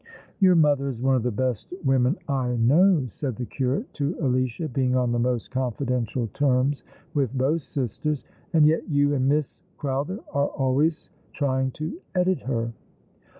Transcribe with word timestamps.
"Your 0.39 0.55
mother 0.55 0.89
is 0.89 0.99
one 0.99 1.15
of 1.15 1.21
the 1.21 1.29
best 1.29 1.71
women 1.85 2.17
I 2.27 2.55
know," 2.55 3.05
said 3.07 3.35
the 3.35 3.45
curate 3.45 3.93
to 3.93 4.15
Alicia, 4.19 4.69
being 4.69 4.95
on 4.95 5.11
the 5.11 5.19
most 5.19 5.51
confidential 5.51 6.25
terms 6.33 6.81
vv^ith 7.13 7.33
both 7.33 7.61
sisters, 7.61 8.23
"and 8.51 8.65
yet 8.65 8.89
you 8.89 9.13
and 9.13 9.29
Miss 9.29 9.61
Crowther 9.77 10.19
are 10.33 10.47
always 10.47 11.09
trying 11.33 11.69
to 11.77 11.99
edit 12.15 12.39
her." 12.41 12.73